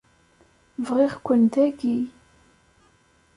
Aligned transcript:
Bɣiɣ-ken 0.85 1.41
dagi. 1.53 1.99